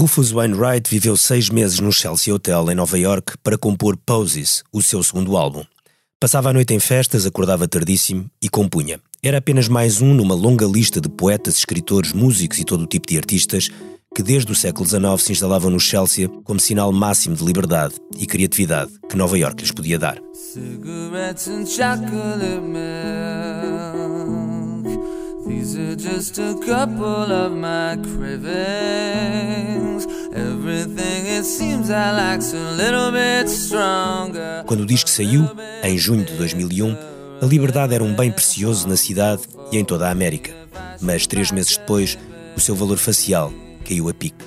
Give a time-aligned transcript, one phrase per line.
[0.00, 4.80] Rufus Wainwright viveu seis meses no Chelsea Hotel, em Nova York, para compor Poses, o
[4.80, 5.62] seu segundo álbum.
[6.18, 8.98] Passava a noite em festas, acordava tardíssimo e compunha.
[9.22, 13.08] Era apenas mais um numa longa lista de poetas, escritores, músicos e todo o tipo
[13.08, 13.68] de artistas
[14.16, 18.26] que desde o século XIX se instalavam no Chelsea como sinal máximo de liberdade e
[18.26, 20.16] criatividade que Nova York lhes podia dar.
[25.60, 29.26] These are just a couple of my cravings.
[30.32, 32.38] Everything it seems I a
[32.78, 34.64] little bit stronger.
[34.64, 35.50] Quando o disco saiu,
[35.82, 36.96] em junho de 2001,
[37.42, 40.50] a liberdade era um bem precioso na cidade e em toda a América.
[40.98, 42.16] Mas três meses depois,
[42.56, 43.52] o seu valor facial
[43.84, 44.42] caiu a pique.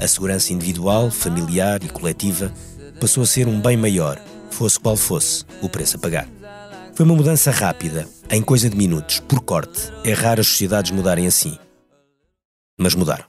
[0.00, 2.50] A segurança individual, familiar e coletiva
[2.98, 4.18] passou a ser um bem maior,
[4.50, 6.26] fosse qual fosse o preço a pagar.
[6.94, 9.92] Foi uma mudança rápida, em coisa de minutos, por corte.
[10.04, 11.56] É raro as sociedades mudarem assim.
[12.78, 13.24] Mas mudaram.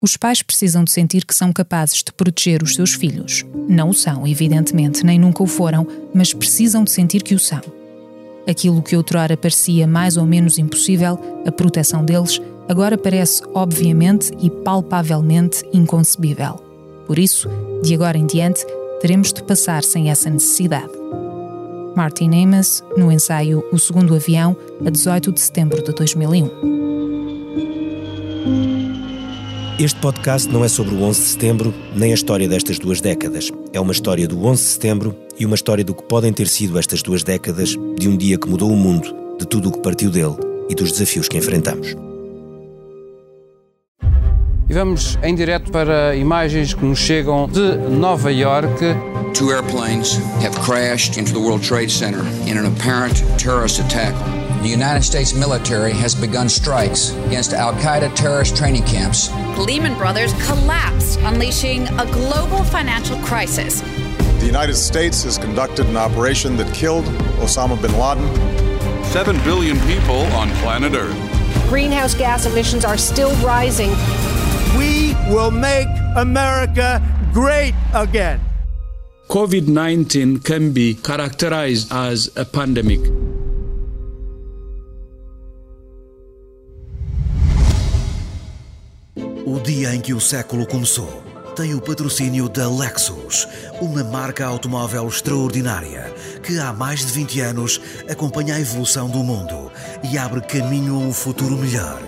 [0.00, 3.44] Os pais precisam de sentir que são capazes de proteger os seus filhos.
[3.68, 7.60] Não o são, evidentemente, nem nunca o foram, mas precisam de sentir que o são.
[8.48, 14.48] Aquilo que outrora parecia mais ou menos impossível, a proteção deles, agora parece obviamente e
[14.48, 16.54] palpavelmente inconcebível.
[17.06, 17.48] Por isso,
[17.82, 18.64] de agora em diante,
[19.00, 20.97] teremos de passar sem essa necessidade.
[21.96, 26.78] Martin Amis, no ensaio O Segundo Avião, a 18 de setembro de 2001.
[29.78, 33.50] Este podcast não é sobre o 11 de setembro, nem a história destas duas décadas.
[33.72, 36.78] É uma história do 11 de setembro e uma história do que podem ter sido
[36.78, 40.10] estas duas décadas, de um dia que mudou o mundo, de tudo o que partiu
[40.10, 40.34] dele
[40.68, 41.94] e dos desafios que enfrentamos.
[44.68, 48.84] E vamos em direto para imagens que nos chegam de Nova York.
[49.34, 54.14] Two airplanes have crashed into the World Trade Center in an apparent terrorist attack.
[54.62, 59.30] The United States military has begun strikes against Al Qaeda terrorist training camps.
[59.56, 63.80] Lehman Brothers collapsed, unleashing a global financial crisis.
[64.40, 67.04] The United States has conducted an operation that killed
[67.40, 69.04] Osama bin Laden.
[69.04, 71.16] Seven billion people on planet Earth.
[71.68, 73.90] Greenhouse gas emissions are still rising.
[74.76, 77.02] We will make America
[77.32, 78.40] great again.
[79.28, 83.02] COVID 19 can be characterized as a pandemic.
[89.44, 91.22] O dia em que o século começou
[91.54, 93.46] tem o patrocínio da Lexus,
[93.82, 96.10] uma marca automóvel extraordinária
[96.42, 97.78] que há mais de 20 anos
[98.08, 99.70] acompanha a evolução do mundo
[100.10, 102.00] e abre caminho a um futuro melhor.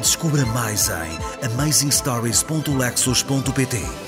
[0.00, 4.07] Descubra mais em amazingstories.lexus.pt.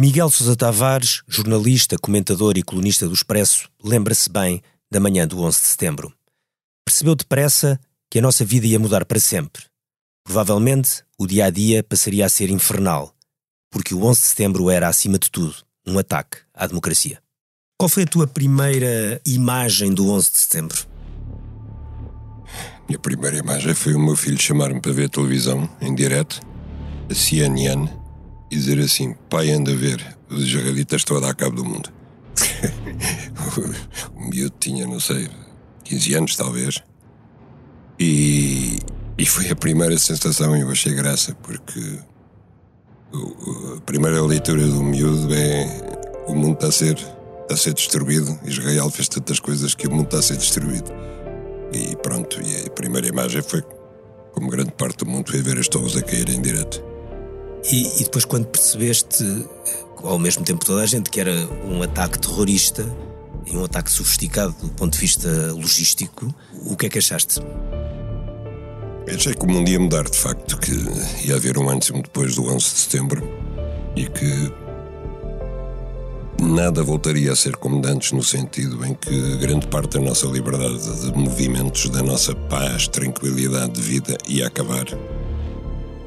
[0.00, 5.58] Miguel Sousa Tavares, jornalista, comentador e colunista do Expresso, lembra-se bem da manhã do 11
[5.58, 6.14] de setembro.
[6.86, 9.64] Percebeu depressa que a nossa vida ia mudar para sempre.
[10.24, 13.12] Provavelmente, o dia a dia passaria a ser infernal,
[13.72, 17.20] porque o 11 de setembro era, acima de tudo, um ataque à democracia.
[17.76, 20.86] Qual foi a tua primeira imagem do 11 de setembro?
[22.88, 26.40] Minha primeira imagem foi o meu filho chamar-me para ver televisão, em direto,
[27.10, 27.97] a CNN,
[28.50, 31.92] e dizer assim: pai, anda a ver, os israelitas estão a dar cabo do mundo.
[34.14, 35.28] o miúdo tinha, não sei,
[35.84, 36.82] 15 anos talvez.
[37.98, 38.78] E,
[39.16, 41.98] e foi a primeira sensação, e eu achei graça, porque
[43.76, 45.66] a primeira leitura do miúdo é:
[46.26, 48.38] o mundo está a ser, está a ser destruído.
[48.44, 50.90] Israel fez tantas coisas que o mundo está a ser destruído.
[51.72, 53.62] E pronto, e a primeira imagem foi,
[54.32, 56.82] como grande parte do mundo, foi ver as torres a cair em direto.
[57.64, 59.24] E, e, depois, quando percebeste,
[60.02, 61.32] ao mesmo tempo toda a gente, que era
[61.64, 62.86] um ataque terrorista
[63.46, 66.32] e um ataque sofisticado do ponto de vista logístico,
[66.64, 67.40] o que é que achaste?
[69.14, 70.72] Achei que o mundo ia mudar, de facto, que
[71.26, 73.28] ia haver um antes e um depois do 11 de setembro
[73.96, 74.52] e que
[76.40, 80.78] nada voltaria a ser como antes, no sentido em que grande parte da nossa liberdade
[81.00, 84.86] de movimentos, da nossa paz, tranquilidade de vida ia acabar.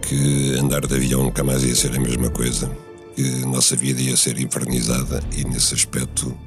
[0.02, 2.70] Que andar de avião nunca mais ia ser a mesma coisa.
[3.16, 6.38] Que a nossa vida ia ser infernizada e, nesse aspecto,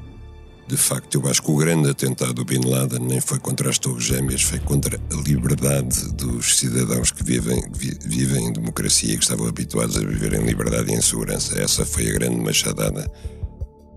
[0.67, 3.79] de facto, eu acho que o grande atentado do Bin Laden nem foi contra as
[3.79, 9.19] Torres Gêmeas, foi contra a liberdade dos cidadãos que vivem, vi, vivem em democracia e
[9.19, 11.61] que estavam habituados a viver em liberdade e em segurança.
[11.61, 13.11] Essa foi a grande machadada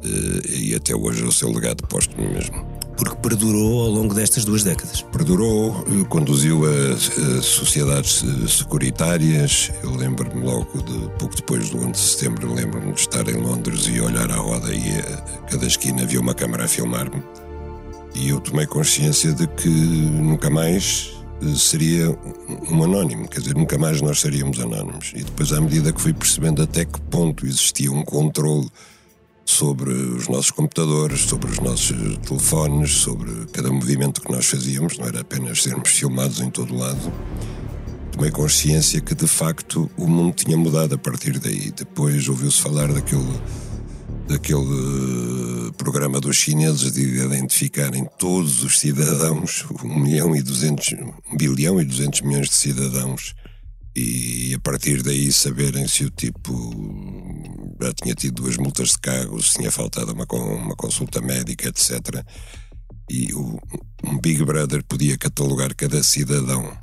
[0.03, 2.76] eh, e até hoje é o seu legado posto-me mesmo.
[2.97, 5.03] Porque perdurou ao longo destas duas décadas.
[5.03, 9.71] Perdurou, eh, conduziu a, a sociedades eh, securitárias.
[9.83, 13.88] Eu lembro-me logo de pouco depois do 11 de setembro, lembro-me de estar em Londres
[13.88, 17.21] e olhar à roda e a cada esquina havia uma câmara a filmar-me.
[18.15, 21.17] E eu tomei consciência de que nunca mais
[21.55, 22.09] seria
[22.71, 25.11] um anónimo, quer dizer, nunca mais nós seríamos anónimos.
[25.15, 28.67] E depois, à medida que fui percebendo até que ponto existia um controle
[29.47, 35.07] sobre os nossos computadores, sobre os nossos telefones, sobre cada movimento que nós fazíamos, não
[35.07, 37.11] era apenas sermos filmados em todo lado.
[38.11, 41.71] Tomei consciência que de facto o mundo tinha mudado a partir daí.
[41.71, 43.41] Depois ouviu-se falar daquele
[44.27, 50.93] daquele programa dos chineses de identificarem todos os cidadãos, um milhão e duzentos,
[51.31, 53.33] um bilhão e duzentos milhões de cidadãos,
[53.99, 56.53] e a partir daí saberem se o tipo
[57.81, 62.23] já tinha tido duas multas de cargo, se tinha faltado uma, uma consulta médica, etc.
[63.09, 63.59] E o,
[64.03, 66.77] um Big Brother podia catalogar cada cidadão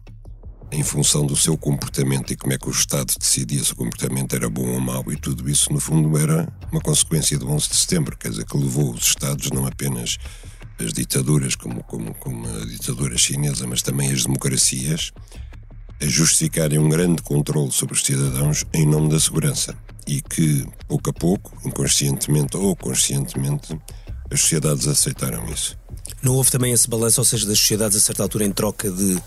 [0.72, 4.34] em função do seu comportamento e como é que o Estado decidia se o comportamento
[4.34, 7.76] era bom ou mau, e tudo isso, no fundo, era uma consequência do 11 de
[7.76, 10.18] setembro, quer dizer, que levou os Estados, não apenas
[10.80, 15.12] as ditaduras, como, como, como a ditadura chinesa, mas também as democracias,
[16.04, 19.74] a justificarem um grande controle sobre os cidadãos em nome da segurança.
[20.06, 23.78] E que, pouco a pouco, inconscientemente ou conscientemente,
[24.30, 25.78] as sociedades aceitaram isso.
[26.22, 29.18] Não houve também esse balanço, ou seja, das sociedades a certa altura, em troca de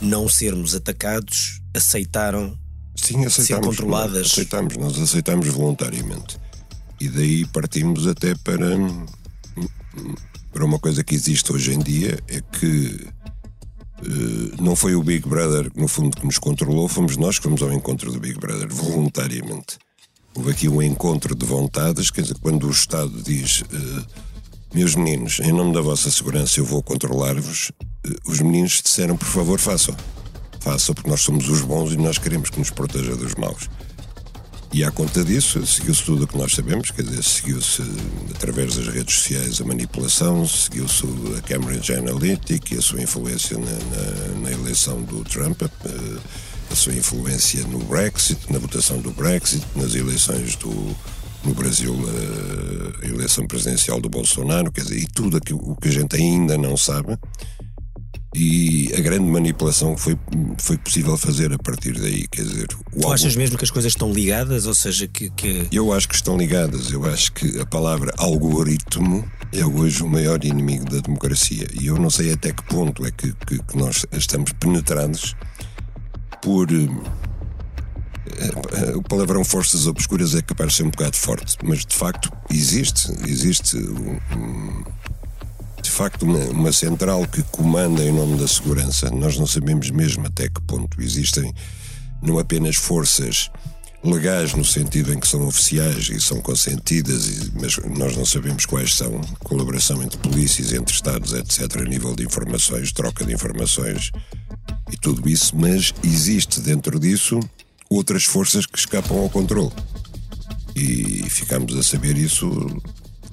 [0.00, 2.58] não sermos atacados, aceitaram
[2.96, 4.32] Sim, aceitamos, ser controladas?
[4.32, 6.38] Aceitamos, nós aceitamos voluntariamente.
[6.98, 8.66] E daí partimos até para,
[10.50, 13.06] para uma coisa que existe hoje em dia, é que
[14.60, 17.72] não foi o Big Brother, no fundo, que nos controlou, fomos nós que fomos ao
[17.72, 19.78] encontro do Big Brother, voluntariamente.
[20.34, 24.06] Houve aqui um encontro de vontades, quer dizer, quando o Estado diz uh,
[24.74, 27.70] meus meninos, em nome da vossa segurança eu vou controlar-vos,
[28.26, 29.94] os meninos disseram, por favor, façam.
[30.60, 33.68] Façam, porque nós somos os bons e nós queremos que nos proteja dos maus.
[34.72, 37.82] E à conta disso, seguiu-se tudo o que nós sabemos, quer dizer, seguiu-se
[38.34, 41.04] através das redes sociais a manipulação, seguiu-se
[41.36, 46.74] a Cambridge Analytica e a sua influência na, na, na, eleição do Trump, a, a
[46.74, 50.96] sua influência no Brexit, na votação do Brexit, nas eleições do,
[51.44, 51.94] no Brasil
[53.02, 56.78] a eleição presidencial do Bolsonaro, quer dizer, e tudo aquilo, que a gente ainda não
[56.78, 57.18] sabe
[58.34, 60.18] e a grande manipulação que foi,
[60.58, 62.26] foi possível fazer a partir daí.
[62.28, 63.12] Quer dizer, tu álbum...
[63.12, 64.66] achas mesmo que as coisas estão ligadas?
[64.66, 65.68] Ou seja, que, que.
[65.70, 66.90] Eu acho que estão ligadas.
[66.90, 71.68] Eu acho que a palavra algoritmo é hoje o maior inimigo da democracia.
[71.78, 75.36] E eu não sei até que ponto é que, que, que nós estamos penetrados
[76.40, 76.68] por.
[76.72, 77.02] Eh,
[78.96, 83.12] o palavrão forças obscuras é capaz de ser um bocado forte, mas de facto existe,
[83.26, 84.18] existe um,
[85.92, 89.10] facto uma, uma, central que comanda em nome da segurança.
[89.10, 91.52] Nós não sabemos mesmo até que ponto existem
[92.22, 93.50] não apenas forças
[94.02, 98.94] legais no sentido em que são oficiais e são consentidas, mas nós não sabemos quais
[98.94, 104.10] são, colaboração entre polícias, entre Estados, etc., a nível de informações, troca de informações
[104.90, 107.38] e tudo isso, mas existe dentro disso
[107.88, 109.72] outras forças que escapam ao controle.
[110.74, 112.50] E ficamos a saber isso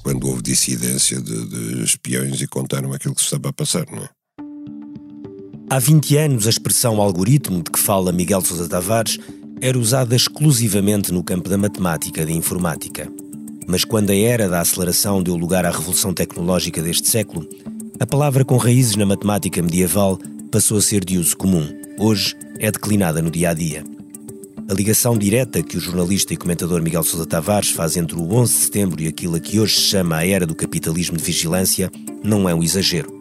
[0.04, 4.04] quando houve dissidência de, de espiões e contaram aquilo que se estava a passar, não
[4.04, 4.10] é?
[5.72, 9.20] Há 20 anos, a expressão algoritmo de que fala Miguel Sousa Tavares
[9.62, 13.08] era usada exclusivamente no campo da matemática e informática.
[13.68, 17.48] Mas quando a era da aceleração deu lugar à revolução tecnológica deste século,
[18.00, 20.18] a palavra com raízes na matemática medieval
[20.52, 21.68] passou a ser de uso comum.
[22.00, 23.84] Hoje é declinada no dia a dia.
[24.70, 28.54] A ligação direta que o jornalista e comentador Miguel Sousa Tavares faz entre o 11
[28.54, 31.90] de setembro e aquilo a que hoje se chama a era do capitalismo de vigilância
[32.24, 33.12] não é um exagero.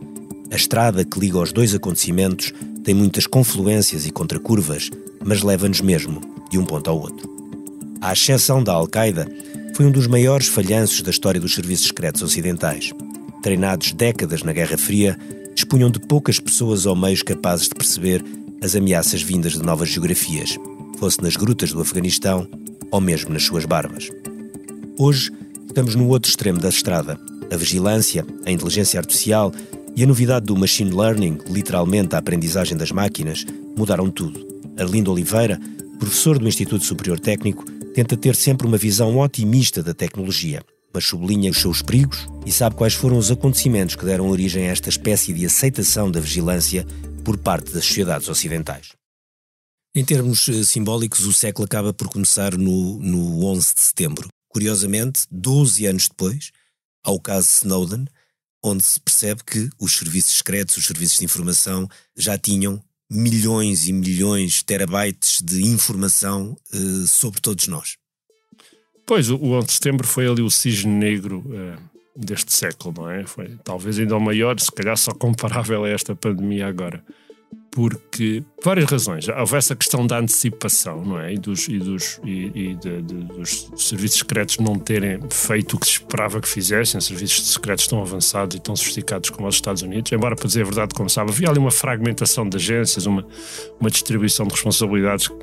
[0.51, 2.53] A estrada que liga os dois acontecimentos
[2.85, 4.91] tem muitas confluências e contracurvas,
[5.25, 7.27] mas leva-nos mesmo de um ponto ao outro.
[7.99, 9.27] A exceção da Al-Qaeda,
[9.75, 12.93] foi um dos maiores falhanços da história dos serviços secretos ocidentais.
[13.43, 15.19] Treinados décadas na Guerra Fria,
[15.55, 18.23] dispunham de poucas pessoas ou meios capazes de perceber
[18.63, 20.59] as ameaças vindas de novas geografias
[20.99, 22.49] fosse nas grutas do Afeganistão
[22.91, 24.11] ou mesmo nas suas barbas.
[24.99, 25.31] Hoje,
[25.67, 27.19] estamos no outro extremo da estrada.
[27.51, 29.53] A vigilância, a inteligência artificial
[29.95, 34.47] e a novidade do machine learning, literalmente a aprendizagem das máquinas, mudaram tudo.
[34.79, 35.59] Arlindo Oliveira,
[35.99, 37.65] professor do Instituto Superior Técnico,
[37.95, 40.63] tenta ter sempre uma visão otimista da tecnologia,
[40.93, 44.73] mas sublinha os seus perigos e sabe quais foram os acontecimentos que deram origem a
[44.73, 46.85] esta espécie de aceitação da vigilância
[47.25, 48.98] por parte das sociedades ocidentais.
[49.99, 54.29] Em termos eh, simbólicos, o século acaba por começar no, no 11 de setembro.
[54.49, 56.53] Curiosamente, 12 anos depois,
[57.03, 58.07] há o caso Snowden,
[58.63, 63.93] onde se percebe que os serviços secretos, os serviços de informação, já tinham milhões e
[63.93, 67.97] milhões, terabytes de informação uh, sobre todos nós.
[69.05, 71.77] Pois, o 11 de setembro foi ali o cisne negro uh,
[72.17, 73.27] deste século, não é?
[73.27, 77.05] Foi talvez ainda o maior, se calhar só comparável a esta pandemia agora.
[77.71, 79.29] Porque várias razões.
[79.29, 81.35] Houve essa questão da antecipação, não é?
[81.35, 85.79] E dos, e dos, e, e de, de, dos serviços secretos não terem feito o
[85.79, 89.83] que se esperava que fizessem, serviços secretos tão avançados e tão sofisticados como os Estados
[89.83, 90.11] Unidos.
[90.11, 93.25] Embora, para dizer a verdade, como sabe, havia ali uma fragmentação de agências, uma,
[93.79, 95.37] uma distribuição de responsabilidades que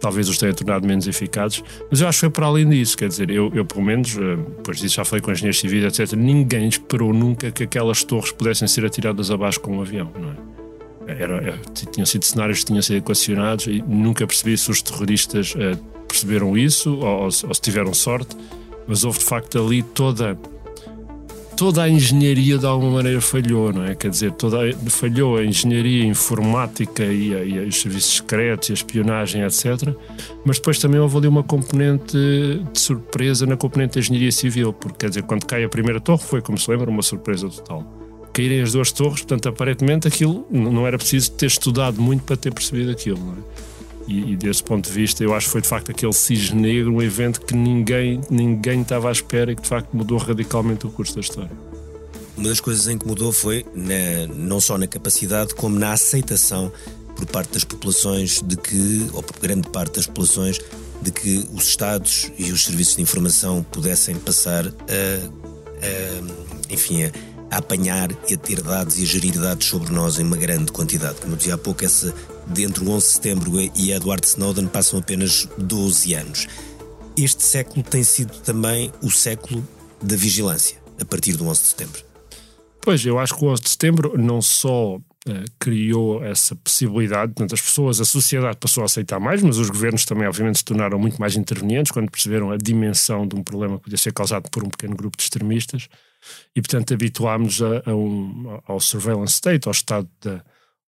[0.00, 1.62] talvez os tenha tornado menos eficazes.
[1.90, 4.36] Mas eu acho que foi para além disso, quer dizer, eu, eu pelo menos, eh,
[4.56, 8.66] depois disso já falei com engenheiros civis, etc., ninguém esperou nunca que aquelas torres pudessem
[8.66, 10.61] ser atiradas abaixo com um avião, não é?
[11.06, 11.58] Era,
[11.92, 16.56] tinham sido cenários que tinham sido equacionados e nunca percebi se os terroristas uh, perceberam
[16.56, 18.36] isso ou, ou, se tiveram sorte,
[18.86, 20.38] mas houve de facto ali toda
[21.56, 23.94] toda a engenharia de alguma maneira falhou, não é?
[23.94, 28.72] Quer dizer, toda a, falhou a engenharia informática e, a, e, os serviços secretos e
[28.72, 29.94] a espionagem, etc.
[30.44, 34.98] Mas depois também houve ali uma componente de surpresa na componente da engenharia civil, porque
[34.98, 38.01] quer dizer, quando cai a primeira torre foi, como se lembra, uma surpresa total
[38.32, 42.52] caírem as duas torres, portanto, aparentemente aquilo não era preciso ter estudado muito para ter
[42.52, 43.72] percebido aquilo, é?
[44.08, 46.92] E, e, desse ponto de vista, eu acho que foi de facto aquele cisne negro,
[46.92, 50.90] um evento que ninguém, ninguém estava à espera e que de facto mudou radicalmente o
[50.90, 51.52] curso da história.
[52.36, 56.72] Uma das coisas em que mudou foi na, não só na capacidade, como na aceitação
[57.14, 60.58] por parte das populações de que, ou por grande parte das populações,
[61.00, 67.12] de que os Estados e os serviços de informação pudessem passar a, a enfim, a
[67.52, 70.72] a apanhar e a ter dados e a gerir dados sobre nós em uma grande
[70.72, 71.20] quantidade.
[71.20, 72.12] Como eu dizia há pouco, essa,
[72.58, 76.48] entre o 11 de setembro e Edward Snowden passam apenas 12 anos.
[77.14, 79.62] Este século tem sido também o século
[80.02, 82.02] da vigilância, a partir do 11 de setembro.
[82.80, 87.54] Pois, eu acho que o 11 de setembro não só Uh, criou essa possibilidade, portanto,
[87.54, 90.98] as pessoas, a sociedade passou a aceitar mais, mas os governos também, obviamente, se tornaram
[90.98, 94.64] muito mais intervenientes quando perceberam a dimensão de um problema que podia ser causado por
[94.64, 95.88] um pequeno grupo de extremistas
[96.54, 100.40] e, portanto, habituámos a, a um, ao surveillance state, ao estado, de,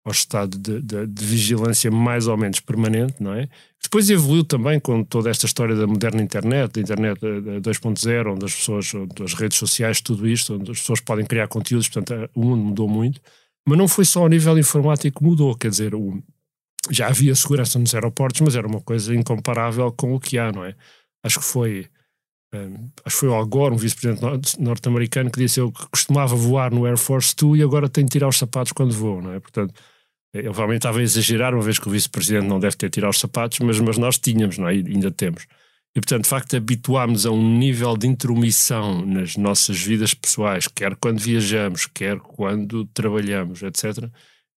[0.04, 3.48] ao estado de, de, de, vigilância mais ou menos permanente, não é?
[3.82, 8.56] Depois evoluiu também com toda esta história da moderna internet, da internet 2.0, onde as
[8.56, 12.44] pessoas, onde as redes sociais, tudo isto, onde as pessoas podem criar conteúdos, portanto, o
[12.44, 13.22] mundo mudou muito.
[13.68, 16.22] Mas não foi só ao nível informático que mudou, quer dizer, o,
[16.90, 20.66] já havia segurança nos aeroportos, mas era uma coisa incomparável com o que há, não
[20.66, 20.76] é?
[21.24, 21.88] Acho que foi
[22.54, 26.36] um, acho que foi o Al Gore, um vice-presidente norte-americano, que disse eu que costumava
[26.36, 29.34] voar no Air Force Two e agora tenho de tirar os sapatos quando vou, não
[29.34, 29.40] é?
[29.40, 29.74] Portanto,
[30.34, 33.20] ele realmente estava a exagerar, uma vez que o vice-presidente não deve ter tirado os
[33.20, 34.76] sapatos, mas, mas nós tínhamos, não é?
[34.76, 35.46] E ainda temos.
[35.96, 40.96] E, portanto, de facto, habituámos a um nível de intromissão nas nossas vidas pessoais, quer
[40.96, 44.10] quando viajamos, quer quando trabalhamos, etc.,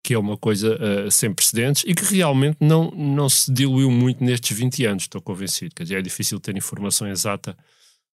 [0.03, 4.23] que é uma coisa uh, sem precedentes e que realmente não, não se diluiu muito
[4.25, 5.75] nestes 20 anos, estou convencido.
[5.75, 7.57] Quer dizer, é difícil ter informação exata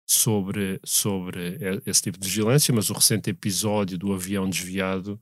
[0.06, 5.20] sobre, sobre esse tipo de vigilância, mas o recente episódio do avião desviado,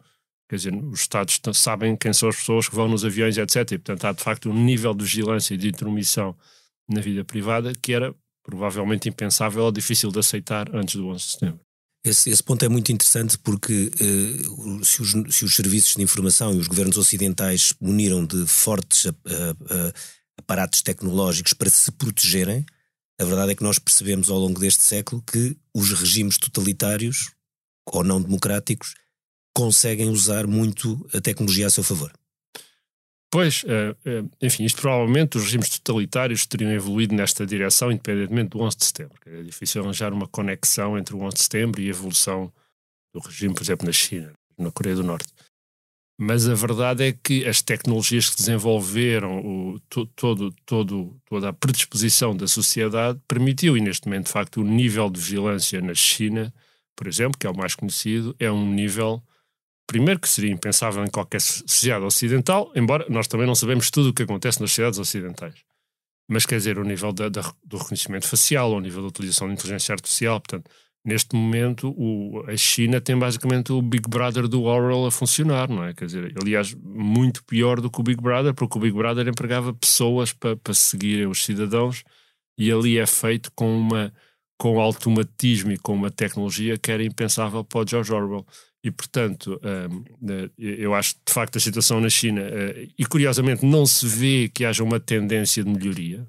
[0.48, 3.72] quer dizer, os Estados sabem quem são as pessoas que vão nos aviões, etc.
[3.72, 6.36] E, portanto, há de facto um nível de vigilância e de intromissão
[6.88, 11.30] na vida privada que era provavelmente impensável ou difícil de aceitar antes do 11 de
[11.30, 11.60] setembro.
[12.04, 16.54] Esse, esse ponto é muito interessante porque uh, se, os, se, os, serviços de informação
[16.54, 19.92] e os governos ocidentais muniram de fortes uh, uh,
[20.38, 22.64] aparatos tecnológicos para se protegerem,
[23.20, 27.32] a verdade é que nós percebemos ao longo deste século que os regimes totalitários
[27.84, 28.94] ou não democráticos
[29.54, 32.12] conseguem usar muito a tecnologia a seu favor.
[33.30, 38.60] Pois, eh, eh, enfim, isto provavelmente os regimes totalitários teriam evoluído nesta direção independentemente do
[38.60, 39.18] 11 de setembro.
[39.26, 42.50] É difícil arranjar uma conexão entre o 11 de setembro e a evolução
[43.12, 45.28] do regime, por exemplo, na China, na Coreia do Norte.
[46.20, 49.80] Mas a verdade é que as tecnologias que desenvolveram, o,
[50.16, 55.08] todo, todo, toda a predisposição da sociedade permitiu, e neste momento, de facto, o nível
[55.08, 56.52] de vigilância na China,
[56.96, 59.22] por exemplo, que é o mais conhecido, é um nível,
[59.88, 64.14] primeiro, que seria impensável em qualquer sociedade ocidental, embora nós também não sabemos tudo o
[64.14, 65.54] que acontece nas sociedades ocidentais.
[66.30, 69.54] Mas quer dizer, o nível da, da, do reconhecimento facial, o nível da utilização de
[69.54, 70.70] inteligência artificial, portanto,
[71.02, 75.82] neste momento o, a China tem basicamente o Big Brother do Orwell a funcionar, não
[75.82, 75.94] é?
[75.94, 79.72] Quer dizer, aliás, muito pior do que o Big Brother, porque o Big Brother empregava
[79.72, 82.04] pessoas para, para seguirem os cidadãos
[82.58, 84.12] e ali é feito com uma
[84.60, 88.44] com automatismo e com uma tecnologia que era impensável para o George Orwell.
[88.82, 93.66] E, portanto, hum, eh, eu acho de facto, a situação na China, eh, e curiosamente
[93.66, 96.26] não se vê que haja uma tendência de melhoria,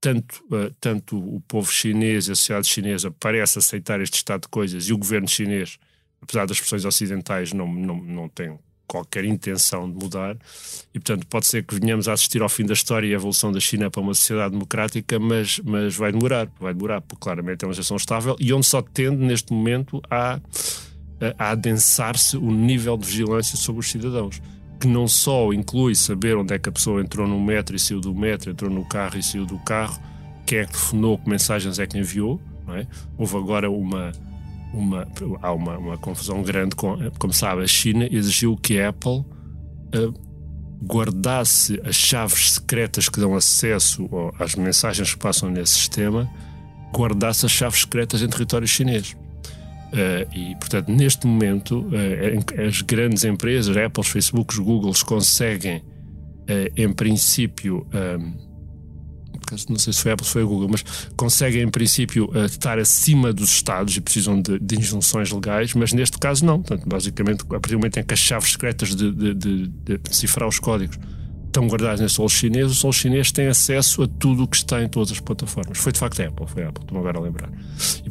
[0.00, 4.48] tanto, uh, tanto o povo chinês e a sociedade chinesa parece aceitar este estado de
[4.48, 5.78] coisas e o governo chinês,
[6.20, 10.36] apesar das pressões ocidentais, não, não, não tem qualquer intenção de mudar.
[10.92, 13.50] E, portanto, pode ser que venhamos a assistir ao fim da história e a evolução
[13.50, 17.66] da China para uma sociedade democrática, mas, mas vai demorar, vai demorar, porque claramente é
[17.66, 20.38] uma situação estável e onde só tende, neste momento, a,
[21.38, 24.40] a adensar-se o nível de vigilância sobre os cidadãos
[24.84, 28.00] que não só inclui saber onde é que a pessoa entrou no metro e saiu
[28.00, 29.98] do metro, entrou no carro e saiu do carro,
[30.44, 32.38] quem é que telefonou, que mensagens é que enviou.
[32.68, 32.86] É?
[33.16, 34.12] Houve agora uma,
[34.74, 35.08] uma,
[35.40, 39.24] há uma, uma, confusão grande, com, como sabe, a China exigiu que a Apple
[39.94, 40.14] uh,
[40.82, 44.06] guardasse as chaves secretas que dão acesso
[44.38, 46.28] às mensagens que passam nesse sistema,
[46.94, 49.16] guardasse as chaves secretas em território chinês.
[49.94, 56.92] Uh, e, portanto, neste momento, uh, as grandes empresas, Apple, Facebook, Google, conseguem, uh, em
[56.92, 57.86] princípio,
[59.68, 60.82] não sei se foi Apple, se foi a Google, mas
[61.16, 66.18] conseguem, em princípio, estar acima dos Estados e precisam de, de, injunções legais, mas neste
[66.18, 66.60] caso não.
[66.60, 70.48] Portanto, basicamente, a partir do momento em que as chaves secretas de, de, de decifrar
[70.48, 70.98] os códigos
[71.54, 74.82] estão guardados nesse solo chinês, o solo chinês tem acesso a tudo o que está
[74.82, 75.78] em todas as plataformas.
[75.78, 77.50] Foi de facto a Apple, foi a Apple, estou agora a lembrar.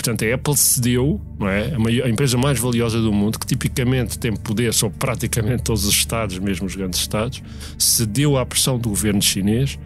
[0.04, 1.72] Portanto a Apple cedeu, não é?
[2.04, 6.38] A, empresa mais valiosa do mundo, que tipicamente tem poder sobre praticamente todos os Estados,
[6.40, 7.42] mesmo os grandes Estados,
[7.78, 9.80] cedeu à pressão do governo chinês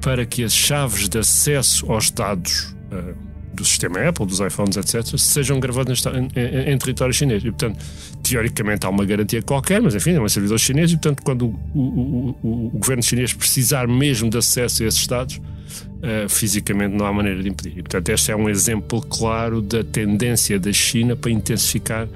[0.00, 2.74] para que as chaves de acesso aos dados.
[2.90, 3.27] Uh,
[3.58, 7.42] do sistema Apple, dos iPhones, etc., sejam gravados em, em, em, território chinês.
[7.44, 7.78] E, portanto,
[8.22, 11.78] teoricamente há uma garantia qualquer, mas enfim, é um servidor chinês e, portanto, quando o,
[11.78, 17.06] o, o, o governo chinês precisar mesmo de acesso a esses dados, uh, fisicamente não
[17.06, 17.78] há maneira de impedir.
[17.78, 22.08] E, portanto, este é um exemplo claro da tendência da China para intensificar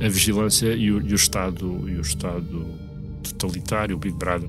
[0.00, 2.66] a vigilância e o, e o Estado e o Estado
[3.22, 4.48] totalitário, o Big Brother.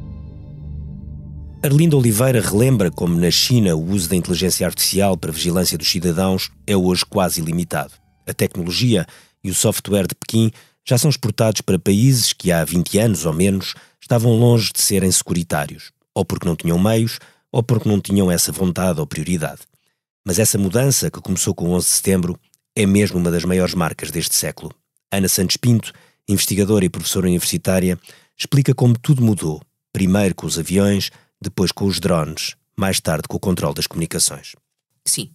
[1.63, 6.51] Arlinda Oliveira relembra como na China o uso da inteligência artificial para vigilância dos cidadãos
[6.67, 7.93] é hoje quase ilimitado.
[8.27, 9.07] A tecnologia
[9.43, 10.51] e o software de Pequim
[10.85, 15.11] já são exportados para países que há 20 anos ou menos estavam longe de serem
[15.11, 17.19] securitários, ou porque não tinham meios,
[17.51, 19.61] ou porque não tinham essa vontade ou prioridade.
[20.23, 22.39] Mas essa mudança, que começou com o 11 de setembro,
[22.75, 24.71] é mesmo uma das maiores marcas deste século.
[25.11, 25.91] Ana Santos Pinto,
[26.29, 27.97] investigadora e professora universitária,
[28.37, 29.59] explica como tudo mudou,
[29.91, 31.09] primeiro com os aviões,
[31.41, 34.53] depois com os drones, mais tarde com o controle das comunicações.
[35.05, 35.31] Sim,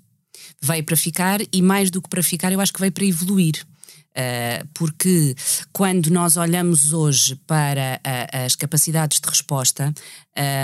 [0.61, 3.67] veio para ficar e mais do que para ficar, eu acho que veio para evoluir.
[4.13, 5.35] Uh, porque
[5.73, 9.93] quando nós olhamos hoje para uh, as capacidades de resposta,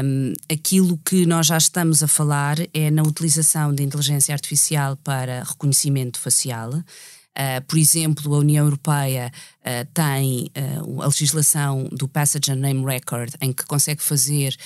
[0.05, 5.45] um, aquilo que nós já estamos a falar é na utilização de inteligência artificial para
[5.45, 6.73] reconhecimento facial.
[7.39, 13.33] Uh, por exemplo, a União Europeia uh, tem uh, a legislação do Passenger Name Record,
[13.41, 14.57] em que consegue fazer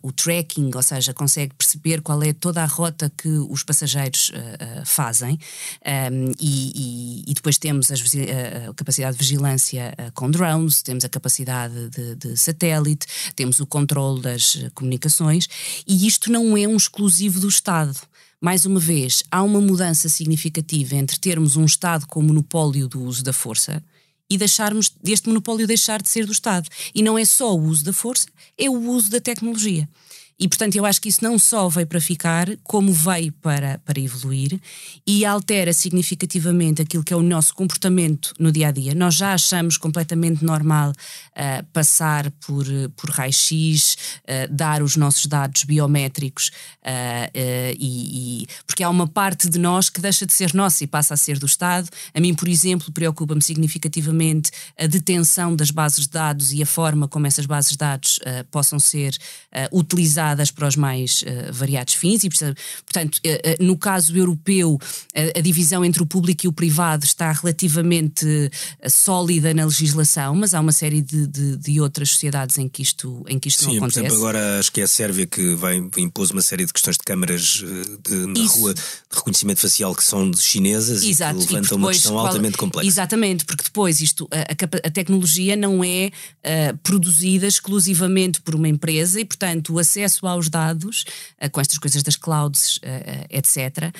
[0.00, 4.30] o tracking, ou seja, consegue perceber qual é toda a rota que os passageiros
[4.86, 5.36] fazem,
[5.84, 11.08] um, e, e, e, depois temos as, a capacidade de vigilância com drones, temos a
[11.08, 15.48] capacidade de, de satélite, temos o controle das comunicações,
[15.84, 17.98] e isto não é um exclusivo do Estado
[18.40, 23.24] mais uma vez, há uma mudança significativa entre termos um Estado com monopólio do uso
[23.24, 23.82] da força
[24.30, 26.68] e deixarmos deste monopólio deixar de ser do Estado.
[26.94, 29.88] E não é só o uso da força, é o uso da tecnologia.
[30.40, 33.98] E, portanto, eu acho que isso não só veio para ficar, como veio para, para
[33.98, 34.60] evoluir
[35.04, 38.94] e altera significativamente aquilo que é o nosso comportamento no dia a dia.
[38.94, 42.64] Nós já achamos completamente normal uh, passar por,
[42.96, 46.52] por raio-x, uh, dar os nossos dados biométricos,
[46.84, 47.30] uh,
[47.76, 51.14] e, e, porque há uma parte de nós que deixa de ser nossa e passa
[51.14, 51.88] a ser do Estado.
[52.14, 57.08] A mim, por exemplo, preocupa-me significativamente a detenção das bases de dados e a forma
[57.08, 58.20] como essas bases de dados
[58.50, 59.16] possam ser
[59.72, 64.78] utilizadas para os mais uh, variados fins e, portanto, uh, no caso europeu,
[65.36, 68.26] a divisão entre o público e o privado está relativamente
[68.88, 73.24] sólida na legislação, mas há uma série de, de, de, outras sociedades em que isto,
[73.28, 73.94] em que isto Sim, não acontece.
[73.94, 76.72] Sim, por exemplo, agora acho que é a Sérvia que vai impôs uma série de
[76.72, 78.60] questões de câmaras de, na Isso.
[78.60, 81.40] rua de reconhecimento facial que são chinesas Exato.
[81.40, 82.88] e que levantam uma questão qual, altamente complexa.
[82.88, 88.68] Exatamente, porque depois isto, a, a, a tecnologia não é uh, produzida exclusivamente por uma
[88.68, 91.04] empresa e, portanto, o acesso acesso aos dados,
[91.42, 93.92] uh, com estas coisas das clouds, uh, etc.,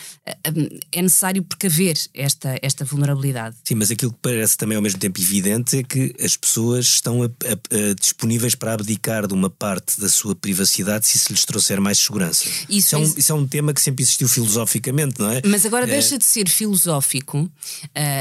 [0.92, 3.56] é necessário precaver esta, esta vulnerabilidade.
[3.64, 7.22] Sim, mas aquilo que parece também ao mesmo tempo evidente é que as pessoas estão
[7.22, 11.44] a, a, a, disponíveis para abdicar de uma parte da sua privacidade se isso lhes
[11.44, 12.48] trouxer mais segurança.
[12.48, 15.42] Isso, isso, é, um, isso é um tema que sempre existiu filosoficamente, não é?
[15.44, 15.88] Mas agora é...
[15.88, 17.50] deixa de ser filosófico uh,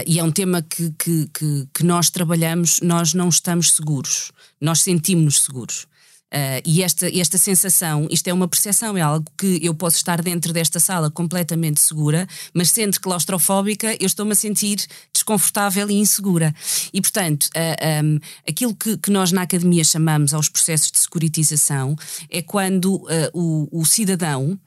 [0.05, 4.81] e é um tema que, que, que, que nós trabalhamos, nós não estamos seguros, nós
[4.81, 5.87] sentimos-nos seguros.
[6.33, 10.21] Uh, e esta, esta sensação, isto é uma percepção, é algo que eu posso estar
[10.21, 16.53] dentro desta sala completamente segura, mas sendo claustrofóbica, eu estou-me a sentir desconfortável e insegura.
[16.91, 20.99] E, portanto, uh, ah, um, aquilo que, que, nós na academia chamamos aos processos de
[20.99, 21.95] securitização
[22.29, 24.59] é quando uh, o, o cidadão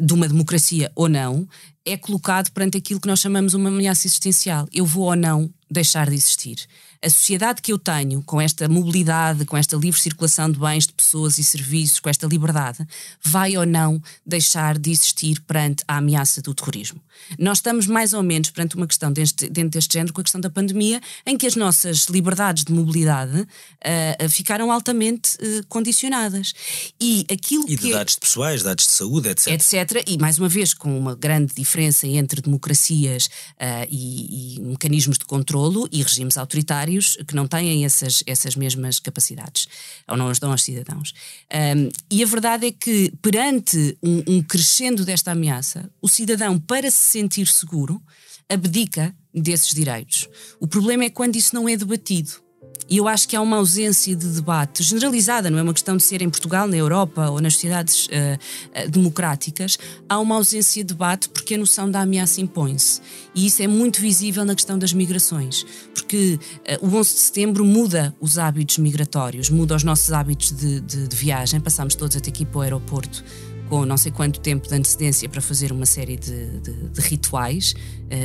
[0.00, 1.46] de uma democracia ou não,
[1.86, 4.68] é colocado perante aquilo que nós chamamos uma ameaça existencial.
[4.72, 6.66] Eu vou ou não deixar de existir
[7.02, 10.92] a sociedade que eu tenho, com esta mobilidade, com esta livre circulação de bens, de
[10.92, 12.86] pessoas e serviços, com esta liberdade,
[13.20, 17.00] vai ou não deixar de existir perante a ameaça do terrorismo?
[17.38, 20.40] Nós estamos mais ou menos perante uma questão deste, dentro deste género com a questão
[20.40, 26.54] da pandemia, em que as nossas liberdades de mobilidade uh, ficaram altamente uh, condicionadas.
[27.00, 27.92] E aquilo e de que.
[27.92, 29.48] dados pessoais, dados de saúde, etc.
[29.48, 30.04] Etc.
[30.06, 35.24] E mais uma vez, com uma grande diferença entre democracias uh, e, e mecanismos de
[35.24, 36.91] controlo e regimes autoritários
[37.26, 39.68] que não têm essas, essas mesmas capacidades,
[40.08, 41.14] ou não as dão aos cidadãos.
[41.52, 46.90] Um, e a verdade é que, perante um, um crescendo desta ameaça, o cidadão, para
[46.90, 48.02] se sentir seguro,
[48.48, 50.28] abdica desses direitos.
[50.60, 52.41] O problema é quando isso não é debatido.
[52.88, 56.02] E eu acho que há uma ausência de debate generalizada, não é uma questão de
[56.02, 59.78] ser em Portugal, na Europa ou nas sociedades uh, democráticas.
[60.08, 63.00] Há uma ausência de debate porque a noção da ameaça impõe-se.
[63.34, 65.64] E isso é muito visível na questão das migrações,
[65.94, 66.38] porque
[66.80, 71.08] uh, o 11 de setembro muda os hábitos migratórios, muda os nossos hábitos de, de,
[71.08, 71.60] de viagem.
[71.60, 73.24] Passamos todos até aqui para o aeroporto
[73.72, 77.74] com não sei quanto tempo de antecedência para fazer uma série de, de, de rituais,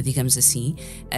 [0.03, 0.75] digamos assim,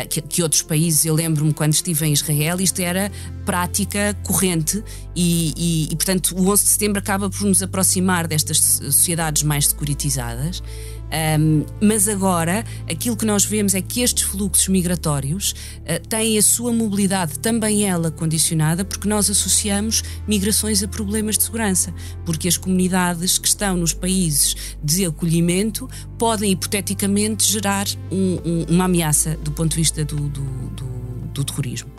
[0.10, 3.12] que, que, outros países, eu lembro-me quando estive em Israel, isto era
[3.45, 4.84] prática corrente
[5.15, 9.67] e, e, e, portanto, o 11 de setembro acaba por nos aproximar destas sociedades mais
[9.67, 10.62] securitizadas.
[11.10, 16.41] Um, mas agora aquilo que nós vemos é que estes fluxos migratórios uh, têm a
[16.41, 21.91] sua mobilidade também ela condicionada porque nós associamos migrações a problemas de segurança,
[22.25, 28.86] porque as comunidades que estão nos países de acolhimento podem hipoteticamente gerar um, um, uma
[28.86, 30.86] ameaça do ponto de vista do, do, do,
[31.34, 31.89] do terrorismo.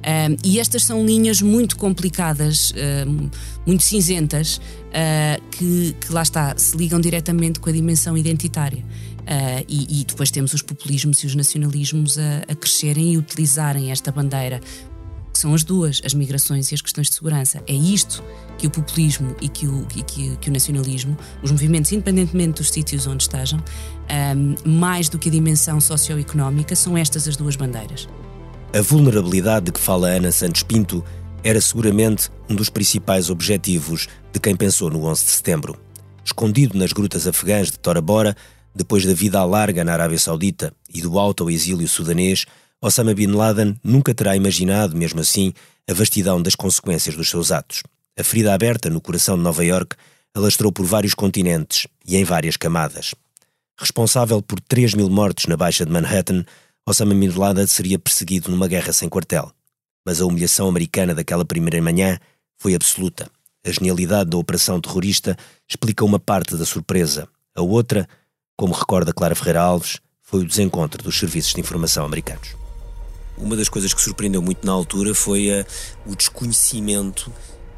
[0.00, 2.72] Um, e estas são linhas muito complicadas,
[3.06, 3.28] um,
[3.66, 8.82] muito cinzentas, uh, que, que, lá está, se ligam diretamente com a dimensão identitária.
[9.20, 13.92] Uh, e, e, depois temos os populismos e os nacionalismos a, a, crescerem e utilizarem
[13.92, 14.60] esta bandeira,
[15.32, 17.62] são as duas, as migrações e as questões de segurança.
[17.66, 18.22] É isto
[18.58, 22.70] que o populismo e que o, que, que, que o nacionalismo, os movimentos, independentemente dos
[22.70, 23.62] sítios onde estejam,
[24.36, 28.08] um, mais do que a dimensão socioeconómica, são estas as duas bandeiras.
[28.72, 31.04] A vulnerabilidade de que fala Ana Santos Pinto
[31.42, 35.78] era seguramente um dos principais objetivos de quem pensou no 11 de setembro.
[36.24, 38.36] Escondido nas grutas afegãs de Tora Bora,
[38.74, 42.46] depois da vida à larga na Arábia Saudita e do alto exílio sudanês,
[42.82, 45.52] Osama Bin Laden nunca terá imaginado, mesmo assim,
[45.88, 47.82] a vastidão das consequências dos seus atos.
[48.18, 49.96] A ferida aberta no coração de Nova York
[50.34, 53.14] alastrou por vários continentes e em várias camadas.
[53.78, 56.44] Responsável por 3 mil mortos na Baixa de Manhattan,
[56.86, 59.52] Osama Bin Laden seria perseguido numa guerra sem quartel.
[60.04, 62.18] Mas a humilhação americana daquela primeira manhã
[62.56, 63.30] foi absoluta.
[63.62, 65.36] A genialidade da operação terrorista
[65.68, 67.28] explica uma parte da surpresa.
[67.54, 68.08] A outra,
[68.56, 72.59] como recorda Clara Ferreira Alves, foi o desencontro dos serviços de informação americanos.
[73.40, 75.66] Uma das coisas que surpreendeu muito na altura foi a,
[76.06, 77.32] o desconhecimento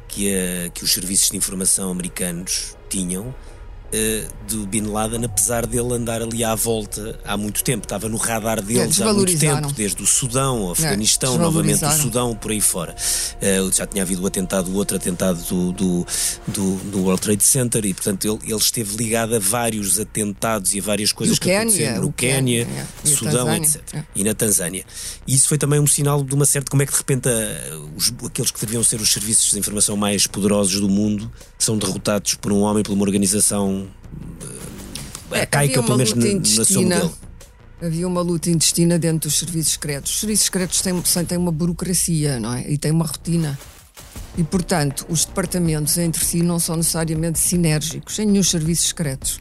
[0.07, 3.33] que, a, que os serviços de informação americanos tinham
[3.93, 7.85] uh, do Bin Laden, apesar dele andar ali à volta há muito tempo.
[7.85, 11.91] Estava no radar deles há muito tempo, desde o Sudão, o Afeganistão, é, novamente o
[11.91, 12.95] Sudão, por aí fora.
[13.41, 16.07] Uh, já tinha havido o atentado, o outro atentado do, do,
[16.47, 20.79] do, do World Trade Center e, portanto, ele, ele, esteve ligado a vários atentados e
[20.79, 22.67] a várias coisas que aconteceram no Quénia,
[23.03, 23.81] Sudão, etc.
[23.93, 24.03] É.
[24.15, 24.83] E na Tanzânia.
[25.27, 26.69] E isso foi também um sinal de uma certa.
[26.69, 29.95] Como é que de repente a, os, aqueles que deviam ser os serviços de informação
[29.95, 33.82] mais poderosos do mundo são derrotados por um homem, por uma organização é,
[35.31, 37.13] arcaica, pelo menos na, sua modelo.
[37.81, 40.11] Havia uma luta intestina dentro dos serviços secretos.
[40.11, 42.69] Os serviços secretos têm, têm uma burocracia, não é?
[42.69, 43.59] E têm uma rotina.
[44.37, 49.37] E, portanto, os departamentos entre si não são necessariamente sinérgicos em nenhum serviços secretos.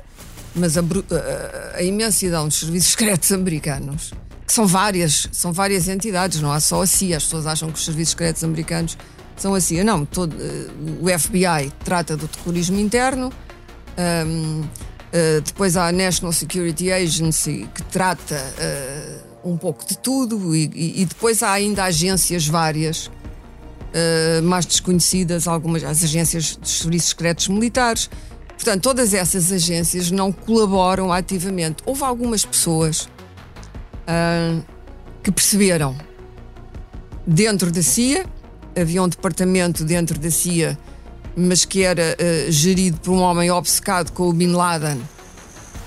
[0.54, 4.12] Mas a, a, a, imensidão dos serviços secretos americanos,
[4.46, 7.16] que são várias, são várias entidades, não há só a CIA.
[7.16, 8.98] As pessoas acham que os serviços secretos americanos
[9.37, 9.85] são a CIA.
[9.85, 10.37] Não, todo,
[11.00, 13.32] o FBI trata do terrorismo interno,
[13.98, 14.68] um, uh,
[15.12, 21.00] eh, depois há a National Security Agency, que trata uh, um pouco de tudo, e,
[21.02, 27.48] e, depois há ainda agências várias, uh, mais desconhecidas, algumas as agências dos serviços secretos
[27.48, 28.09] militares.
[28.55, 31.83] Portanto, todas essas agências não colaboram ativamente.
[31.85, 33.09] Houve algumas pessoas
[35.22, 35.96] que perceberam
[37.26, 38.24] dentro da CIA,
[38.76, 40.78] havia um departamento dentro da CIA
[41.37, 45.01] mas que era uh, gerido por um homem obcecado com o Bin Laden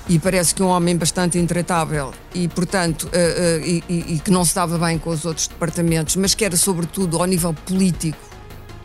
[0.08, 4.46] e parece que um homem bastante intratável e, portanto, uh, uh, e, e, que não
[4.46, 8.18] se dava bem com os outros departamentos, mas que era sobretudo ao nível político.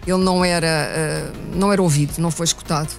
[0.06, 2.90] Ele não era, não era ouvido, não foi escutado.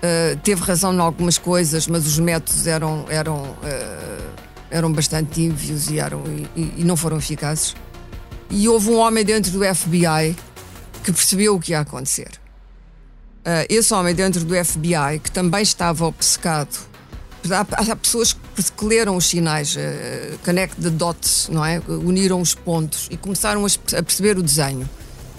[0.00, 4.30] Uh, teve razão em algumas coisas, mas os métodos eram, eram, uh,
[4.70, 6.24] eram bastante ímpios e, eram,
[6.56, 7.74] e, e, não foram eficazes.
[8.48, 10.34] E houve um homem dentro do FBI
[11.04, 12.30] que percebeu o que ia acontecer.
[13.40, 16.76] Uh, esse homem dentro do FBI, que também estava obcecado,
[17.50, 19.76] há, há pessoas que leram os sinais,
[20.44, 21.80] connect the dots, não é?
[21.88, 24.88] Uniram os pontos e começaram a, perceber o desenho.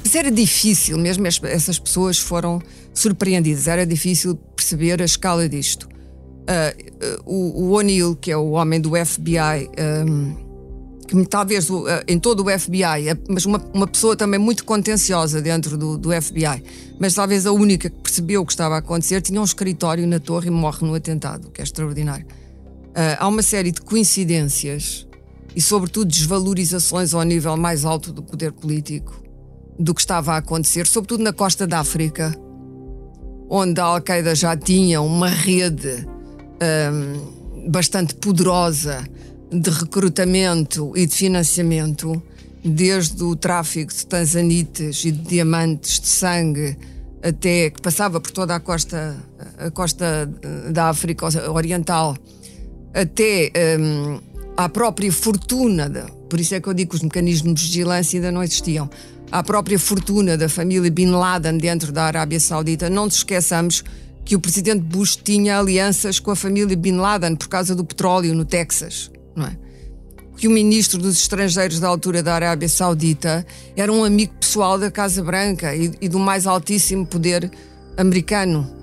[0.03, 2.59] Mas era difícil, mesmo essas pessoas foram
[2.93, 5.87] surpreendidas, era difícil perceber a escala disto.
[6.41, 10.50] Uh, uh, o, o O'Neill, que é o homem do FBI, um,
[11.11, 15.41] que talvez uh, em todo o FBI, é, mas uma, uma pessoa também muito contenciosa
[15.41, 16.63] dentro do, do, FBI,
[16.97, 20.19] mas talvez a única que percebeu o que estava a acontecer, tinha um escritório na
[20.19, 22.25] torre e morre no atentado, que é extraordinário.
[23.19, 25.05] há uma série de coincidências
[25.53, 29.21] e, sobretudo, desvalorizações ao nível mais alto do poder político
[29.77, 32.33] do que estava a acontecer, sobretudo na costa da África,
[33.49, 36.07] onde a Al-Qaeda já tinha uma rede
[36.61, 39.03] um, bastante poderosa
[39.51, 42.21] de recrutamento e de financiamento,
[42.63, 46.77] desde o tráfico de tanzanites e de diamantes de sangue
[47.23, 49.15] até que passava por toda a costa,
[49.57, 50.29] a costa
[50.71, 52.17] da África Oriental,
[52.93, 54.19] até um,
[54.57, 58.17] à própria fortuna, de, por isso é que eu digo que os mecanismos de vigilância
[58.17, 58.89] ainda não existiam,
[59.31, 62.89] à própria fortuna da família Bin Laden dentro da Arábia Saudita.
[62.89, 63.83] Não nos esqueçamos
[64.25, 68.35] que o presidente Bush tinha alianças com a família Bin Laden por causa do petróleo
[68.35, 69.57] no Texas, não é?
[70.37, 74.89] Que o ministro dos Estrangeiros da altura da Arábia Saudita era um amigo pessoal da
[74.89, 77.51] Casa Branca e, e do mais altíssimo poder
[77.97, 78.81] americano.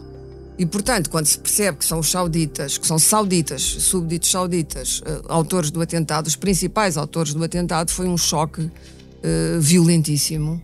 [0.58, 5.24] E, portanto, quando se percebe que são os sauditas, que são sauditas, súbditos sauditas, uh,
[5.28, 10.60] autores do atentado, os principais autores do atentado, foi um choque uh, violentíssimo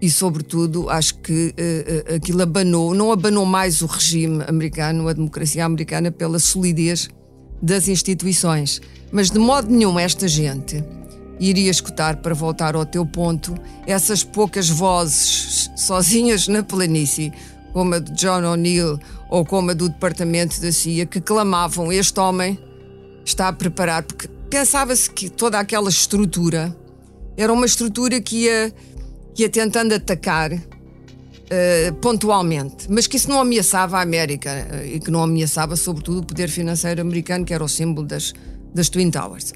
[0.00, 5.64] e, sobretudo, acho que uh, aquilo abanou, não abanou mais o regime americano, a democracia
[5.64, 7.10] americana, pela solidez
[7.62, 8.80] das instituições.
[9.10, 10.84] Mas, de modo nenhum, esta gente
[11.40, 13.54] iria escutar, para voltar ao teu ponto,
[13.86, 17.32] essas poucas vozes sozinhas na planície,
[17.72, 18.98] como a de John O'Neill
[19.30, 22.58] ou como a do departamento da CIA, que clamavam: Este homem
[23.24, 26.76] está a preparar, porque pensava-se que toda aquela estrutura
[27.36, 28.72] era uma estrutura que ia,
[29.34, 30.50] que ia tentando atacar
[31.48, 36.20] uh, pontualmente, mas que isso não ameaçava a América uh, e que não ameaçava, sobretudo,
[36.20, 38.32] o poder financeiro americano, que era o símbolo das,
[38.74, 39.52] das Twin Towers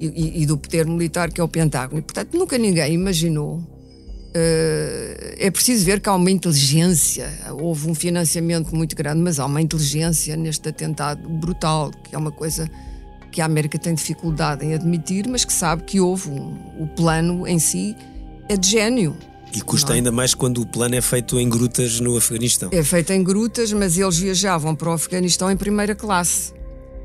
[0.00, 1.98] e, e, e do poder militar, que é o Pentágono.
[1.98, 3.58] E, portanto, nunca ninguém imaginou.
[3.58, 9.46] Uh, é preciso ver que há uma inteligência, houve um financiamento muito grande, mas há
[9.46, 12.70] uma inteligência neste atentado brutal, que é uma coisa
[13.32, 17.46] que a América tem dificuldade em admitir, mas que sabe que houve um, o plano
[17.46, 17.96] em si
[18.48, 19.16] é de gênio.
[19.52, 19.96] E custa é?
[19.96, 22.68] ainda mais quando o plano é feito em grutas no Afeganistão.
[22.72, 26.54] É feito em grutas, mas eles viajavam para o Afeganistão em primeira classe.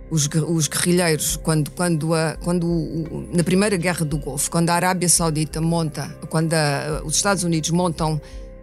[0.10, 2.68] Os, os guerrilheiros, quando, quando, a, quando
[3.32, 7.70] na primeira guerra do Golfo, quando a Arábia Saudita monta, quando a, os Estados Unidos
[7.70, 8.16] montam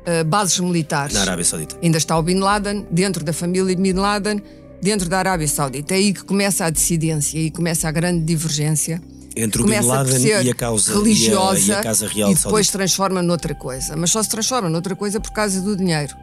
[0.08, 1.14] uh, bases militares.
[1.14, 1.76] Na Arábia Saudita.
[1.82, 4.42] Ainda está o Bin Laden, dentro da família Bin Laden,
[4.82, 5.94] dentro da Arábia Saudita.
[5.94, 9.00] É aí que começa a dissidência e começa a grande divergência.
[9.36, 12.34] Entre o Bin Laden e a causa religiosa e a, e a Casa Real e
[12.34, 12.78] depois Saudita.
[12.78, 13.96] transforma noutra coisa.
[13.96, 16.14] Mas só se transforma noutra coisa por causa do dinheiro.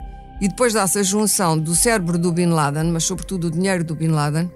[0.42, 3.96] E depois dá-se a junção do cérebro do Bin Laden, mas sobretudo do dinheiro do
[3.96, 4.52] Bin Laden,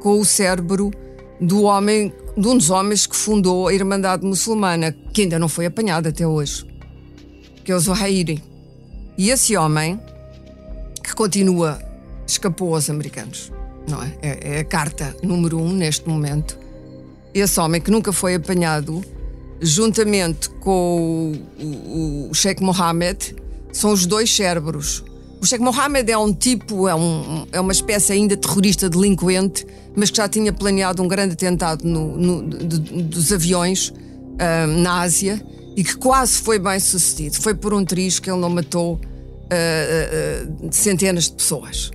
[0.00, 0.90] com o cérebro
[1.40, 5.66] do homem, de um dos homens que fundou a Irmandade Muçulmana, que ainda não foi
[5.66, 6.64] apanhado até hoje,
[7.64, 8.42] que é o Zuhairi.
[9.18, 10.00] E esse homem,
[11.02, 11.78] que continua
[12.26, 13.52] escapou aos americanos.
[13.88, 14.12] Não é?
[14.22, 14.56] é?
[14.56, 16.58] é a carta número um neste momento.
[17.32, 19.02] Esse homem que nunca foi apanhado,
[19.60, 23.36] juntamente com o, o, o Sheikh Mohammed,
[23.72, 25.04] são os dois cérebros.
[25.40, 29.66] O Sheikh Mohammed é um tipo, é, um, é uma espécie ainda terrorista delinquente,
[29.96, 35.00] mas que já tinha planeado um grande atentado no, no, de, dos aviões um, na
[35.00, 35.40] Ásia
[35.76, 37.40] e que quase foi bem sucedido.
[37.40, 41.90] Foi por um triz que ele não matou uh, uh, centenas de pessoas.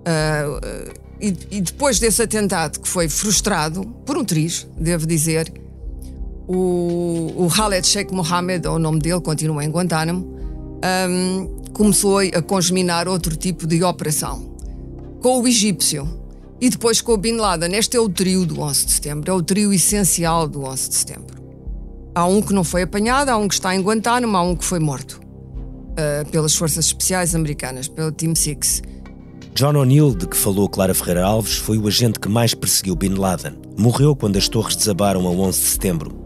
[0.00, 5.52] Uh, e, e, depois desse atentado que foi frustrado por um triz, devo dizer,
[6.48, 10.26] o, o Khaled Sheikh Mohammed, o nome dele, continua em Guantánamo,
[11.08, 14.50] um, começou a congeminar outro tipo de operação
[15.20, 16.08] com o egípcio
[16.60, 17.74] e depois com o Bin Laden.
[17.74, 20.94] Este é o trio do 11 de setembro, é o trio essencial do 11 de
[20.94, 21.40] setembro.
[22.14, 24.64] Há um que não foi apanhado, há um que está em Guantánamo, há um que
[24.64, 28.82] foi morto uh, pelas forças especiais americanas, pelo Team Six.
[29.54, 33.14] John O'Neill, de que falou Clara Ferreira Alves, foi o agente que mais perseguiu Bin
[33.14, 33.52] Laden.
[33.76, 36.20] Morreu quando as torres desabaram a 11 de setembro.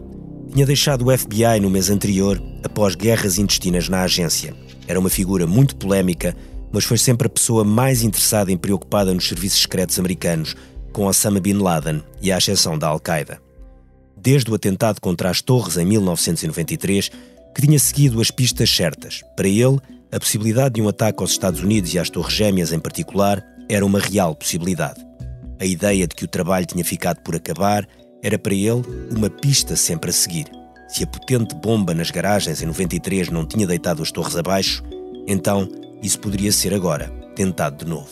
[0.53, 4.55] Tinha deixado o FBI no mês anterior, após guerras intestinas na agência.
[4.87, 6.35] Era uma figura muito polémica,
[6.71, 10.55] mas foi sempre a pessoa mais interessada e preocupada nos serviços secretos americanos,
[10.93, 13.41] com Osama Bin Laden e à exceção da Al-Qaeda.
[14.15, 17.09] Desde o atentado contra as Torres em 1993,
[17.53, 19.21] que tinha seguido as pistas certas.
[19.35, 19.79] Para ele,
[20.15, 23.85] a possibilidade de um ataque aos Estados Unidos e às Torres Gêmeas em particular era
[23.85, 25.05] uma real possibilidade.
[25.59, 27.85] A ideia de que o trabalho tinha ficado por acabar
[28.23, 30.45] era para ele uma pista sempre a seguir.
[30.87, 34.81] Se a potente bomba nas garagens em 93 não tinha deitado as torres abaixo,
[35.27, 35.67] então
[36.01, 38.07] isso poderia ser agora, tentado de novo.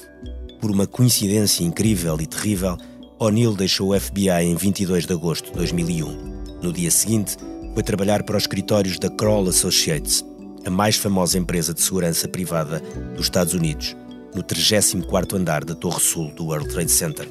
[0.60, 2.76] Por uma coincidência incrível e terrível,
[3.18, 6.60] O'Neill deixou o FBI em 22 de agosto de 2001.
[6.62, 7.38] No dia seguinte,
[7.74, 10.22] foi trabalhar para os escritórios da Kroll Associates,
[10.66, 12.82] a mais famosa empresa de segurança privada
[13.16, 13.96] dos Estados Unidos,
[14.34, 17.28] no 34º andar da Torre Sul do World Trade Center.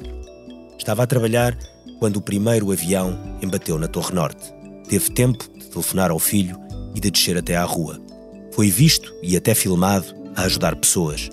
[0.77, 1.57] Estava a trabalhar
[1.99, 4.53] quando o primeiro avião embateu na Torre Norte.
[4.87, 6.59] Teve tempo de telefonar ao filho
[6.93, 7.99] e de descer até à rua.
[8.51, 11.29] Foi visto e até filmado a ajudar pessoas.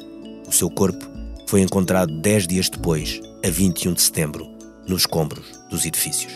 [0.46, 1.04] O seu corpo
[1.46, 4.48] foi encontrado dez dias depois, a 21 de setembro,
[4.86, 6.32] nos escombros dos edifícios.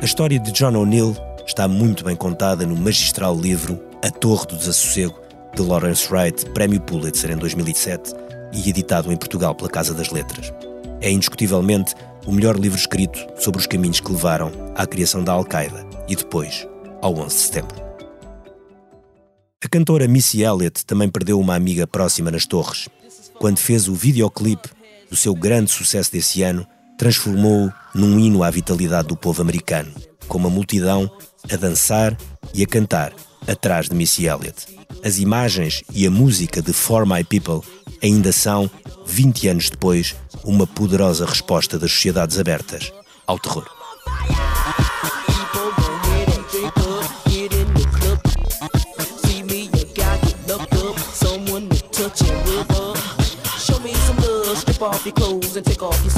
[0.00, 4.56] A história de John O'Neill está muito bem contada no magistral livro A Torre do
[4.56, 5.14] Desassossego,
[5.54, 8.12] de Lawrence Wright, prémio Pulitzer em 2007
[8.52, 10.52] e editado em Portugal pela Casa das Letras.
[11.00, 11.94] É indiscutivelmente
[12.26, 16.66] o melhor livro escrito sobre os caminhos que levaram à criação da Al-Qaeda e depois
[17.00, 17.76] ao 11 de setembro.
[19.64, 22.88] A cantora Missy Elliott também perdeu uma amiga próxima nas Torres.
[23.38, 24.68] Quando fez o videoclipe
[25.08, 26.66] do seu grande sucesso desse ano,
[26.98, 29.92] transformou-o num hino à vitalidade do povo americano,
[30.26, 31.08] com uma multidão
[31.48, 32.16] a dançar
[32.52, 33.12] e a cantar
[33.46, 34.66] atrás de Missy Elliott.
[35.04, 37.60] As imagens e a música de For My People
[38.02, 38.70] ainda são,
[39.06, 42.92] 20 anos depois, uma poderosa resposta das sociedades abertas
[43.26, 43.68] ao terror.
[54.82, 56.11] off your clothes and take off your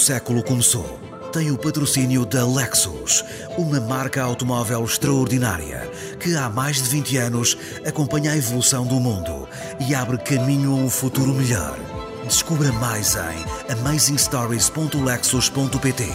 [0.00, 0.98] século começou
[1.32, 3.24] tem o patrocínio da Lexus,
[3.56, 9.48] uma marca automóvel extraordinária que há mais de 20 anos acompanha a evolução do mundo
[9.88, 11.78] e abre caminho a um futuro melhor.
[12.24, 16.08] Descubra mais em amazingstories.lexus.pt.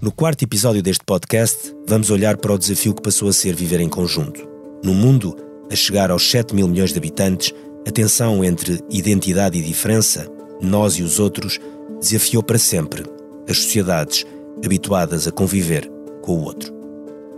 [0.00, 3.78] No quarto episódio deste podcast, vamos olhar para o desafio que passou a ser viver
[3.80, 4.48] em conjunto.
[4.82, 5.36] No mundo,
[5.70, 7.54] a chegar aos 7 mil milhões de habitantes,
[7.86, 10.26] a tensão entre identidade e diferença,
[10.60, 11.58] nós e os outros,
[12.00, 13.04] desafiou para sempre
[13.48, 14.24] as sociedades
[14.64, 15.90] habituadas a conviver
[16.22, 16.72] com o outro.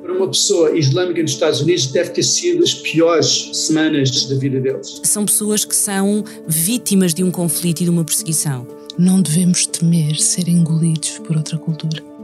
[0.02, 4.60] Para uma pessoa islâmica nos Estados Unidos, deve ter sido as piores semanas da vida
[4.60, 5.00] deles.
[5.02, 8.66] São pessoas que são vítimas de um conflito e de uma perseguição.
[8.96, 12.15] Não devemos temer ser engolidos por outra cultura.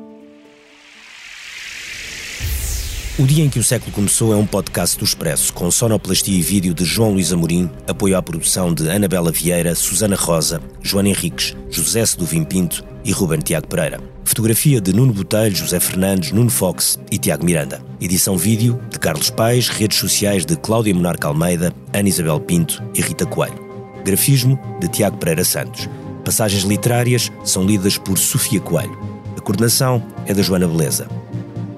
[3.19, 6.41] O Dia em que o Século Começou é um podcast do Expresso, com sonoplastia e
[6.41, 11.55] vídeo de João Luís Amorim, apoio à produção de Anabela Vieira, Susana Rosa, Joana Henriques,
[11.69, 14.01] José Seduvim Pinto e Ruben Tiago Pereira.
[14.25, 17.83] Fotografia de Nuno Botelho, José Fernandes, Nuno Fox e Tiago Miranda.
[18.01, 23.03] Edição vídeo de Carlos Paes, redes sociais de Cláudia Monarca Almeida, Ana Isabel Pinto e
[23.03, 23.63] Rita Coelho.
[24.07, 25.87] Grafismo de Tiago Pereira Santos.
[26.25, 28.99] Passagens literárias são lidas por Sofia Coelho.
[29.37, 31.07] A coordenação é da Joana Beleza.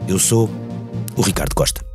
[0.07, 0.49] Eu sou
[1.17, 1.94] o Ricardo Costa.